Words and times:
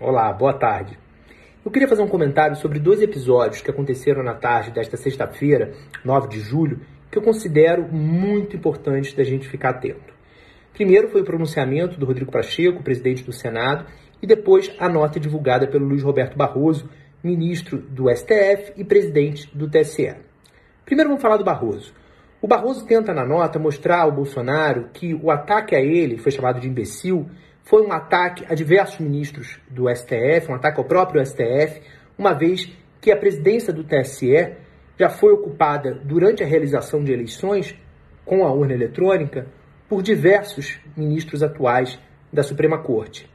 Olá, 0.00 0.32
boa 0.32 0.52
tarde. 0.52 0.98
Eu 1.64 1.70
queria 1.70 1.86
fazer 1.86 2.02
um 2.02 2.08
comentário 2.08 2.56
sobre 2.56 2.80
dois 2.80 3.00
episódios 3.00 3.62
que 3.62 3.70
aconteceram 3.70 4.24
na 4.24 4.34
tarde 4.34 4.72
desta 4.72 4.96
sexta-feira, 4.96 5.72
9 6.04 6.26
de 6.26 6.40
julho, 6.40 6.80
que 7.08 7.16
eu 7.16 7.22
considero 7.22 7.84
muito 7.84 8.56
importantes 8.56 9.14
da 9.14 9.22
gente 9.22 9.48
ficar 9.48 9.68
atento. 9.68 10.12
Primeiro 10.72 11.10
foi 11.10 11.20
o 11.20 11.24
pronunciamento 11.24 11.96
do 11.96 12.06
Rodrigo 12.06 12.32
Pacheco, 12.32 12.82
presidente 12.82 13.22
do 13.22 13.32
Senado, 13.32 13.86
e 14.20 14.26
depois 14.26 14.74
a 14.80 14.88
nota 14.88 15.20
divulgada 15.20 15.68
pelo 15.68 15.86
Luiz 15.86 16.02
Roberto 16.02 16.36
Barroso, 16.36 16.90
ministro 17.22 17.78
do 17.78 18.10
STF 18.10 18.72
e 18.76 18.82
presidente 18.82 19.48
do 19.56 19.70
TSE. 19.70 20.12
Primeiro 20.84 21.10
vamos 21.10 21.22
falar 21.22 21.36
do 21.36 21.44
Barroso. 21.44 21.94
O 22.42 22.48
Barroso 22.48 22.84
tenta 22.84 23.14
na 23.14 23.24
nota 23.24 23.60
mostrar 23.60 24.00
ao 24.00 24.10
Bolsonaro 24.10 24.88
que 24.92 25.14
o 25.14 25.30
ataque 25.30 25.76
a 25.76 25.80
ele, 25.80 26.18
foi 26.18 26.32
chamado 26.32 26.58
de 26.58 26.68
imbecil, 26.68 27.30
foi 27.64 27.82
um 27.82 27.92
ataque 27.92 28.44
a 28.48 28.54
diversos 28.54 29.00
ministros 29.00 29.58
do 29.68 29.88
STF, 29.88 30.50
um 30.50 30.54
ataque 30.54 30.78
ao 30.78 30.84
próprio 30.84 31.24
STF, 31.24 31.80
uma 32.16 32.34
vez 32.34 32.70
que 33.00 33.10
a 33.10 33.16
presidência 33.16 33.72
do 33.72 33.82
TSE 33.82 34.54
já 34.98 35.08
foi 35.08 35.32
ocupada 35.32 35.94
durante 35.94 36.42
a 36.42 36.46
realização 36.46 37.02
de 37.02 37.12
eleições 37.12 37.74
com 38.24 38.44
a 38.44 38.52
urna 38.52 38.74
eletrônica 38.74 39.46
por 39.88 40.02
diversos 40.02 40.78
ministros 40.96 41.42
atuais 41.42 41.98
da 42.32 42.42
Suprema 42.42 42.78
Corte. 42.78 43.28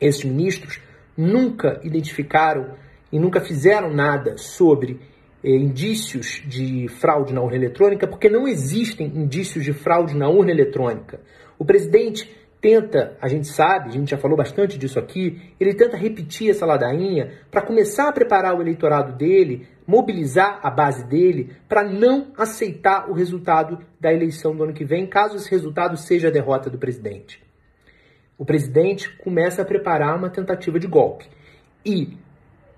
Esses 0.00 0.24
ministros 0.24 0.80
nunca 1.16 1.80
identificaram 1.84 2.74
e 3.12 3.18
nunca 3.18 3.40
fizeram 3.40 3.92
nada 3.92 4.36
sobre 4.36 5.00
eh, 5.42 5.50
indícios 5.50 6.42
de 6.46 6.88
fraude 6.88 7.32
na 7.32 7.40
urna 7.40 7.56
eletrônica, 7.56 8.06
porque 8.06 8.28
não 8.28 8.48
existem 8.48 9.06
indícios 9.06 9.64
de 9.64 9.72
fraude 9.72 10.16
na 10.16 10.28
urna 10.28 10.50
eletrônica. 10.50 11.20
O 11.56 11.64
presidente 11.64 12.28
tenta, 12.64 13.14
a 13.20 13.28
gente 13.28 13.46
sabe, 13.46 13.90
a 13.90 13.92
gente 13.92 14.10
já 14.10 14.16
falou 14.16 14.38
bastante 14.38 14.78
disso 14.78 14.98
aqui, 14.98 15.52
ele 15.60 15.74
tenta 15.74 15.98
repetir 15.98 16.48
essa 16.48 16.64
ladainha 16.64 17.30
para 17.50 17.60
começar 17.60 18.08
a 18.08 18.12
preparar 18.12 18.56
o 18.56 18.62
eleitorado 18.62 19.12
dele, 19.12 19.68
mobilizar 19.86 20.60
a 20.62 20.70
base 20.70 21.06
dele 21.06 21.54
para 21.68 21.84
não 21.84 22.32
aceitar 22.38 23.10
o 23.10 23.12
resultado 23.12 23.80
da 24.00 24.10
eleição 24.10 24.56
do 24.56 24.64
ano 24.64 24.72
que 24.72 24.82
vem, 24.82 25.06
caso 25.06 25.36
esse 25.36 25.50
resultado 25.50 25.98
seja 25.98 26.28
a 26.28 26.30
derrota 26.30 26.70
do 26.70 26.78
presidente. 26.78 27.38
O 28.38 28.46
presidente 28.46 29.14
começa 29.18 29.60
a 29.60 29.66
preparar 29.66 30.16
uma 30.16 30.30
tentativa 30.30 30.80
de 30.80 30.86
golpe. 30.86 31.28
E 31.84 32.16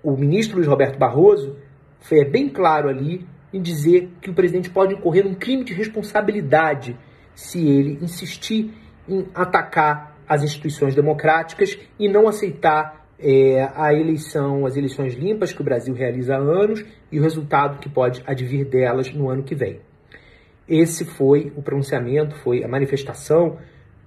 o 0.03 0.17
ministro 0.17 0.57
Luiz 0.57 0.67
Roberto 0.67 0.99
Barroso 0.99 1.55
foi 2.01 2.25
bem 2.25 2.49
claro 2.49 2.89
ali 2.89 3.25
em 3.53 3.61
dizer 3.61 4.11
que 4.21 4.29
o 4.29 4.33
presidente 4.33 4.69
pode 4.69 4.95
incorrer 4.95 5.23
num 5.23 5.33
crime 5.33 5.63
de 5.63 5.73
responsabilidade 5.73 6.97
se 7.33 7.65
ele 7.65 7.97
insistir 8.01 8.73
em 9.07 9.27
atacar 9.33 10.17
as 10.27 10.43
instituições 10.43 10.93
democráticas 10.93 11.77
e 11.97 12.09
não 12.09 12.27
aceitar 12.27 13.07
é, 13.19 13.69
a 13.75 13.93
eleição, 13.93 14.65
as 14.65 14.75
eleições 14.75 15.13
limpas 15.15 15.53
que 15.53 15.61
o 15.61 15.63
Brasil 15.63 15.93
realiza 15.93 16.35
há 16.35 16.37
anos 16.37 16.83
e 17.11 17.19
o 17.19 17.23
resultado 17.23 17.79
que 17.79 17.89
pode 17.89 18.21
advir 18.27 18.65
delas 18.65 19.11
no 19.13 19.29
ano 19.29 19.43
que 19.43 19.55
vem. 19.55 19.79
Esse 20.67 21.05
foi 21.05 21.51
o 21.55 21.61
pronunciamento, 21.61 22.35
foi 22.39 22.63
a 22.63 22.67
manifestação 22.67 23.57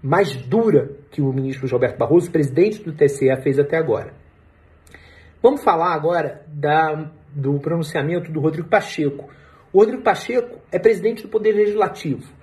mais 0.02 0.34
dura 0.36 0.90
que 1.10 1.20
o 1.20 1.32
ministro 1.32 1.68
Roberto 1.68 1.98
Barroso, 1.98 2.30
presidente 2.30 2.82
do 2.82 2.92
TCE, 2.92 3.34
fez 3.42 3.58
até 3.58 3.76
agora. 3.76 4.12
Vamos 5.42 5.62
falar 5.62 5.94
agora 5.94 6.44
da, 6.46 7.10
do 7.34 7.58
pronunciamento 7.58 8.30
do 8.30 8.40
Rodrigo 8.40 8.68
Pacheco. 8.68 9.28
O 9.72 9.78
Rodrigo 9.78 10.02
Pacheco 10.02 10.58
é 10.70 10.78
presidente 10.78 11.22
do 11.22 11.28
Poder 11.28 11.52
Legislativo. 11.52 12.39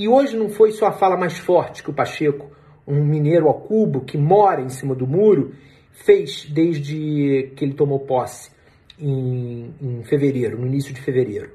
E 0.00 0.08
hoje 0.08 0.34
não 0.34 0.48
foi 0.48 0.72
só 0.72 0.86
a 0.86 0.92
fala 0.92 1.14
mais 1.14 1.36
forte 1.36 1.82
que 1.82 1.90
o 1.90 1.92
Pacheco, 1.92 2.50
um 2.88 3.04
mineiro 3.04 3.46
ao 3.48 3.60
cubo 3.60 4.00
que 4.00 4.16
mora 4.16 4.62
em 4.62 4.70
cima 4.70 4.94
do 4.94 5.06
muro, 5.06 5.52
fez 5.92 6.46
desde 6.46 7.52
que 7.54 7.62
ele 7.66 7.74
tomou 7.74 8.00
posse 8.00 8.50
em, 8.98 9.74
em 9.78 10.02
fevereiro, 10.04 10.58
no 10.58 10.66
início 10.66 10.94
de 10.94 11.02
fevereiro. 11.02 11.50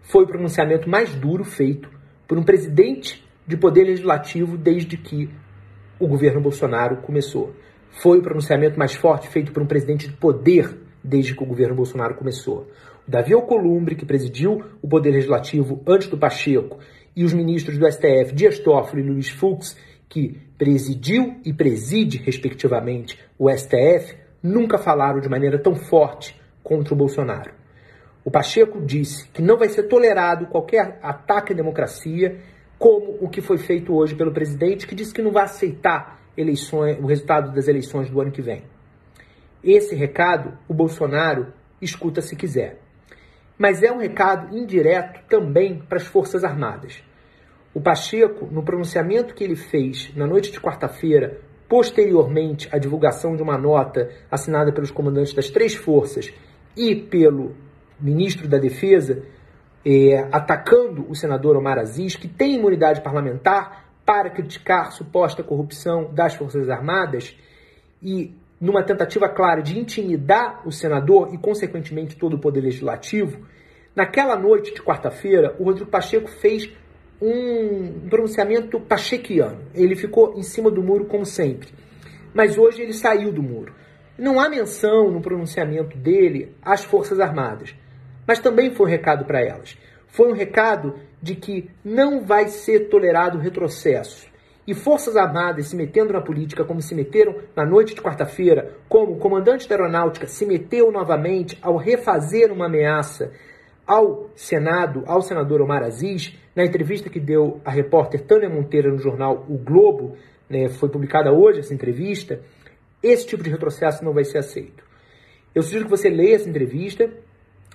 Foi 0.00 0.24
o 0.24 0.26
pronunciamento 0.26 0.88
mais 0.88 1.14
duro 1.14 1.44
feito 1.44 1.90
por 2.26 2.38
um 2.38 2.42
presidente 2.42 3.22
de 3.46 3.54
poder 3.54 3.84
legislativo 3.84 4.56
desde 4.56 4.96
que 4.96 5.28
o 6.00 6.08
governo 6.08 6.40
Bolsonaro 6.40 7.02
começou. 7.02 7.54
Foi 7.90 8.16
o 8.16 8.22
pronunciamento 8.22 8.78
mais 8.78 8.94
forte 8.94 9.28
feito 9.28 9.52
por 9.52 9.62
um 9.62 9.66
presidente 9.66 10.08
de 10.08 10.16
poder 10.16 10.74
desde 11.04 11.36
que 11.36 11.42
o 11.42 11.46
governo 11.46 11.74
Bolsonaro 11.74 12.14
começou. 12.14 12.66
O 13.06 13.10
Davi 13.10 13.34
Alcolumbre, 13.34 13.94
que 13.94 14.06
presidiu 14.06 14.64
o 14.80 14.88
poder 14.88 15.10
legislativo 15.10 15.82
antes 15.86 16.08
do 16.08 16.16
Pacheco 16.16 16.78
e 17.16 17.24
os 17.24 17.32
ministros 17.32 17.78
do 17.78 17.90
STF, 17.90 18.34
Dias 18.34 18.58
Toffoli 18.58 19.02
e 19.02 19.06
Luiz 19.06 19.28
Fux, 19.28 19.76
que 20.08 20.40
presidiu 20.58 21.40
e 21.44 21.52
preside, 21.52 22.18
respectivamente, 22.18 23.18
o 23.38 23.50
STF, 23.50 24.16
nunca 24.42 24.78
falaram 24.78 25.20
de 25.20 25.28
maneira 25.28 25.58
tão 25.58 25.74
forte 25.74 26.40
contra 26.62 26.94
o 26.94 26.96
Bolsonaro. 26.96 27.52
O 28.24 28.30
Pacheco 28.30 28.80
disse 28.80 29.28
que 29.28 29.42
não 29.42 29.56
vai 29.56 29.68
ser 29.68 29.84
tolerado 29.84 30.46
qualquer 30.46 30.98
ataque 31.02 31.52
à 31.52 31.56
democracia, 31.56 32.40
como 32.78 33.18
o 33.20 33.28
que 33.28 33.40
foi 33.40 33.58
feito 33.58 33.94
hoje 33.94 34.14
pelo 34.14 34.32
presidente, 34.32 34.86
que 34.86 34.94
disse 34.94 35.12
que 35.12 35.22
não 35.22 35.30
vai 35.30 35.44
aceitar 35.44 36.20
eleições, 36.36 36.98
o 36.98 37.06
resultado 37.06 37.52
das 37.52 37.68
eleições 37.68 38.10
do 38.10 38.20
ano 38.20 38.32
que 38.32 38.42
vem. 38.42 38.62
Esse 39.62 39.94
recado 39.94 40.58
o 40.68 40.74
Bolsonaro 40.74 41.52
escuta 41.80 42.20
se 42.20 42.34
quiser 42.34 42.83
mas 43.58 43.82
é 43.82 43.92
um 43.92 43.98
recado 43.98 44.56
indireto 44.56 45.20
também 45.28 45.78
para 45.78 45.98
as 45.98 46.06
Forças 46.06 46.44
Armadas. 46.44 47.02
O 47.72 47.80
Pacheco, 47.80 48.46
no 48.46 48.62
pronunciamento 48.62 49.34
que 49.34 49.42
ele 49.42 49.56
fez 49.56 50.12
na 50.14 50.26
noite 50.26 50.52
de 50.52 50.60
quarta-feira, 50.60 51.40
posteriormente 51.68 52.68
à 52.70 52.78
divulgação 52.78 53.34
de 53.34 53.42
uma 53.42 53.58
nota 53.58 54.10
assinada 54.30 54.72
pelos 54.72 54.90
comandantes 54.90 55.34
das 55.34 55.50
três 55.50 55.74
forças 55.74 56.32
e 56.76 56.94
pelo 56.94 57.56
ministro 57.98 58.46
da 58.46 58.58
Defesa, 58.58 59.22
é, 59.84 60.28
atacando 60.32 61.08
o 61.10 61.14
senador 61.14 61.56
Omar 61.56 61.78
Aziz, 61.78 62.16
que 62.16 62.28
tem 62.28 62.54
imunidade 62.54 63.00
parlamentar 63.00 63.84
para 64.04 64.30
criticar 64.30 64.92
suposta 64.92 65.42
corrupção 65.42 66.12
das 66.12 66.34
Forças 66.34 66.68
Armadas, 66.68 67.36
e 68.02 68.34
numa 68.60 68.82
tentativa 68.82 69.28
clara 69.28 69.62
de 69.62 69.78
intimidar 69.78 70.62
o 70.66 70.72
senador 70.72 71.34
e, 71.34 71.38
consequentemente, 71.38 72.16
todo 72.16 72.34
o 72.34 72.38
poder 72.38 72.60
legislativo, 72.60 73.46
naquela 73.94 74.36
noite 74.36 74.74
de 74.74 74.82
quarta-feira, 74.82 75.54
o 75.58 75.64
Rodrigo 75.64 75.90
Pacheco 75.90 76.28
fez 76.28 76.70
um 77.20 78.08
pronunciamento 78.08 78.80
pachequiano. 78.80 79.62
Ele 79.74 79.96
ficou 79.96 80.34
em 80.36 80.42
cima 80.42 80.70
do 80.70 80.82
muro, 80.82 81.06
como 81.06 81.24
sempre. 81.24 81.68
Mas 82.32 82.58
hoje 82.58 82.82
ele 82.82 82.92
saiu 82.92 83.32
do 83.32 83.42
muro. 83.42 83.72
Não 84.18 84.38
há 84.38 84.48
menção 84.48 85.10
no 85.10 85.20
pronunciamento 85.20 85.96
dele 85.96 86.54
às 86.62 86.84
Forças 86.84 87.18
Armadas, 87.18 87.74
mas 88.26 88.38
também 88.38 88.74
foi 88.74 88.86
um 88.86 88.90
recado 88.90 89.24
para 89.24 89.40
elas. 89.40 89.76
Foi 90.06 90.30
um 90.30 90.34
recado 90.34 90.94
de 91.20 91.34
que 91.34 91.70
não 91.84 92.24
vai 92.24 92.48
ser 92.48 92.88
tolerado 92.88 93.38
retrocesso 93.38 94.32
e 94.66 94.74
Forças 94.74 95.16
Armadas 95.16 95.68
se 95.68 95.76
metendo 95.76 96.12
na 96.12 96.20
política 96.20 96.64
como 96.64 96.80
se 96.80 96.94
meteram 96.94 97.36
na 97.54 97.66
noite 97.66 97.94
de 97.94 98.00
quarta-feira, 98.00 98.76
como 98.88 99.12
o 99.12 99.18
comandante 99.18 99.68
da 99.68 99.74
aeronáutica 99.74 100.26
se 100.26 100.46
meteu 100.46 100.90
novamente 100.90 101.58
ao 101.60 101.76
refazer 101.76 102.50
uma 102.50 102.66
ameaça 102.66 103.32
ao 103.86 104.30
Senado, 104.34 105.02
ao 105.06 105.20
senador 105.20 105.60
Omar 105.60 105.82
Aziz, 105.82 106.34
na 106.56 106.64
entrevista 106.64 107.10
que 107.10 107.20
deu 107.20 107.60
a 107.64 107.70
repórter 107.70 108.22
Tânia 108.22 108.48
Monteira 108.48 108.90
no 108.90 108.98
jornal 108.98 109.44
O 109.48 109.58
Globo, 109.58 110.16
né, 110.48 110.68
foi 110.68 110.88
publicada 110.88 111.32
hoje 111.32 111.60
essa 111.60 111.74
entrevista, 111.74 112.40
esse 113.02 113.26
tipo 113.26 113.42
de 113.42 113.50
retrocesso 113.50 114.02
não 114.04 114.14
vai 114.14 114.24
ser 114.24 114.38
aceito. 114.38 114.82
Eu 115.54 115.62
sugiro 115.62 115.84
que 115.84 115.90
você 115.90 116.08
leia 116.08 116.36
essa 116.36 116.48
entrevista, 116.48 117.10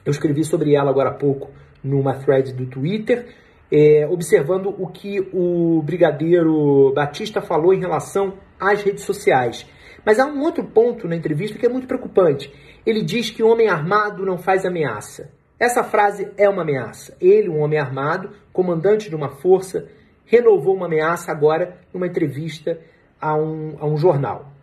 eu 0.04 0.12
escrevi 0.12 0.44
sobre 0.44 0.74
ela 0.74 0.90
agora 0.90 1.10
há 1.10 1.14
pouco 1.14 1.52
numa 1.84 2.16
thread 2.16 2.54
do 2.54 2.66
Twitter, 2.66 3.28
é, 3.72 4.08
observando 4.10 4.74
o 4.78 4.88
que 4.88 5.20
o 5.34 5.82
brigadeiro 5.84 6.92
Batista 6.94 7.42
falou 7.42 7.74
em 7.74 7.80
relação 7.80 8.34
às 8.60 8.82
redes 8.82 9.04
sociais. 9.04 9.66
Mas 10.06 10.20
há 10.20 10.26
um 10.26 10.42
outro 10.42 10.64
ponto 10.64 11.08
na 11.08 11.16
entrevista 11.16 11.58
que 11.58 11.66
é 11.66 11.70
muito 11.70 11.88
preocupante. 11.88 12.52
Ele 12.86 13.02
diz 13.02 13.30
que 13.30 13.44
homem 13.44 13.68
armado 13.68 14.26
não 14.26 14.38
faz 14.38 14.66
ameaça. 14.66 15.32
Essa 15.60 15.84
frase 15.84 16.32
é 16.38 16.48
uma 16.50 16.62
ameaça. 16.62 17.16
Ele, 17.20 17.50
um 17.50 17.60
homem 17.60 17.78
armado, 17.78 18.32
comandante 18.54 19.10
de 19.10 19.16
uma 19.16 19.30
força, 19.30 19.88
renovou 20.26 20.76
uma 20.76 20.86
ameaça 20.86 21.32
agora 21.32 21.78
numa 21.94 22.08
entrevista 22.08 22.80
a 23.20 23.36
um, 23.36 23.76
a 23.80 23.86
um 23.86 23.98
jornal. 23.98 24.54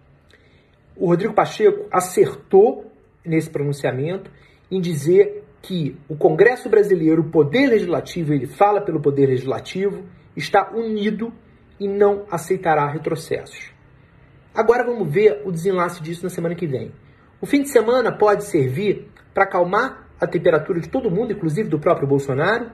O 0.96 1.08
Rodrigo 1.08 1.34
Pacheco 1.34 1.86
acertou 1.90 2.90
nesse 3.24 3.50
pronunciamento 3.50 4.30
em 4.70 4.80
dizer 4.80 5.44
que 5.66 5.96
o 6.08 6.14
Congresso 6.14 6.68
brasileiro, 6.68 7.22
o 7.22 7.30
Poder 7.30 7.66
Legislativo, 7.66 8.32
ele 8.32 8.46
fala 8.46 8.80
pelo 8.80 9.00
Poder 9.00 9.26
Legislativo, 9.26 10.04
está 10.36 10.70
unido 10.72 11.32
e 11.78 11.88
não 11.88 12.24
aceitará 12.30 12.86
retrocessos. 12.86 13.72
Agora 14.54 14.84
vamos 14.84 15.12
ver 15.12 15.42
o 15.44 15.50
desenlace 15.50 16.00
disso 16.00 16.22
na 16.22 16.30
semana 16.30 16.54
que 16.54 16.68
vem. 16.68 16.92
O 17.40 17.46
fim 17.46 17.62
de 17.62 17.68
semana 17.68 18.12
pode 18.12 18.44
servir 18.44 19.08
para 19.34 19.42
acalmar 19.42 20.08
a 20.20 20.26
temperatura 20.26 20.78
de 20.80 20.88
todo 20.88 21.10
mundo, 21.10 21.32
inclusive 21.32 21.68
do 21.68 21.80
próprio 21.80 22.06
Bolsonaro, 22.06 22.70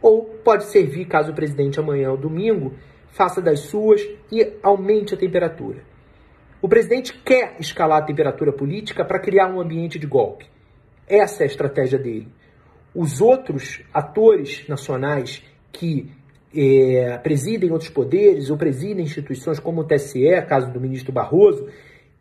ou 0.00 0.24
pode 0.44 0.66
servir 0.66 1.06
caso 1.06 1.32
o 1.32 1.34
presidente 1.34 1.80
amanhã 1.80 2.12
ou 2.12 2.16
domingo 2.16 2.74
faça 3.08 3.42
das 3.42 3.60
suas 3.60 4.00
e 4.30 4.54
aumente 4.62 5.14
a 5.14 5.16
temperatura. 5.16 5.82
O 6.62 6.68
presidente 6.68 7.12
quer 7.24 7.56
escalar 7.58 8.02
a 8.02 8.06
temperatura 8.06 8.52
política 8.52 9.04
para 9.04 9.18
criar 9.18 9.48
um 9.48 9.60
ambiente 9.60 9.98
de 9.98 10.06
golpe. 10.06 10.55
Essa 11.08 11.42
é 11.42 11.44
a 11.44 11.46
estratégia 11.46 11.98
dele. 11.98 12.28
Os 12.94 13.20
outros 13.20 13.82
atores 13.92 14.66
nacionais 14.68 15.42
que 15.72 16.10
é, 16.54 17.18
presidem 17.18 17.70
outros 17.70 17.90
poderes 17.90 18.50
ou 18.50 18.56
presidem 18.56 19.04
instituições 19.04 19.60
como 19.60 19.82
o 19.82 19.84
TSE, 19.84 20.42
caso 20.48 20.72
do 20.72 20.80
ministro 20.80 21.12
Barroso, 21.12 21.68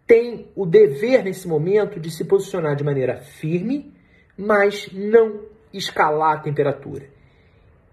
têm 0.06 0.48
o 0.56 0.66
dever 0.66 1.24
nesse 1.24 1.48
momento 1.48 2.00
de 2.00 2.12
se 2.12 2.26
posicionar 2.26 2.76
de 2.76 2.84
maneira 2.84 3.22
firme, 3.22 3.94
mas 4.38 4.90
não 4.92 5.42
escalar 5.74 6.38
a 6.38 6.40
temperatura. 6.40 7.08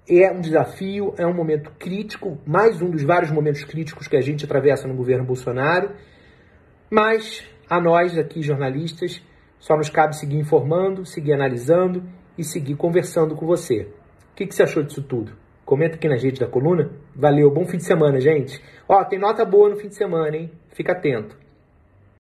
É 0.09 0.31
um 0.33 0.41
desafio, 0.41 1.15
é 1.17 1.27
um 1.27 1.33
momento 1.33 1.71
crítico, 1.79 2.39
mais 2.45 2.83
um 2.83 2.91
dos 2.91 3.03
vários 3.03 3.31
momentos 3.31 3.65
críticos 3.65 4.09
que 4.09 4.17
a 4.17 4.21
gente 4.21 4.45
atravessa 4.45 4.89
no 4.89 4.95
governo 4.95 5.25
Bolsonaro, 5.25 5.93
mas 6.91 7.47
a 7.71 7.81
nós 7.81 8.19
aqui, 8.19 8.43
jornalistas, 8.43 9.23
só 9.63 9.77
nos 9.77 9.89
cabe 9.89 10.17
seguir 10.17 10.39
informando, 10.39 11.07
seguir 11.07 11.35
analisando 11.35 12.03
e 12.37 12.43
seguir 12.43 12.75
conversando 12.75 13.37
com 13.37 13.47
você. 13.47 13.83
O 14.33 14.35
que, 14.35 14.45
que 14.45 14.53
você 14.57 14.65
achou 14.65 14.83
disso 14.83 15.01
tudo? 15.01 15.35
Comenta 15.65 15.95
aqui 15.95 16.09
na 16.09 16.17
rede 16.17 16.41
da 16.41 16.49
coluna. 16.49 16.91
Valeu, 17.15 17.49
bom 17.49 17.65
fim 17.65 17.77
de 17.77 17.85
semana, 17.85 18.21
gente. 18.21 18.61
Ó, 18.89 19.05
tem 19.05 19.21
nota 19.21 19.45
boa 19.45 19.69
no 19.69 19.77
fim 19.77 19.87
de 19.87 19.95
semana, 19.95 20.37
hein? 20.37 20.51
Fica 20.75 20.91
atento. 20.91 21.39